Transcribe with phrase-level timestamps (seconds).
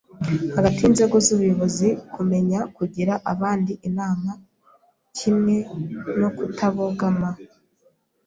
[0.55, 4.31] hagati y’inzego z’ubuyobozi, kumenya kugira abandi inama
[5.17, 5.55] kimwe
[6.19, 7.29] no kutabogama,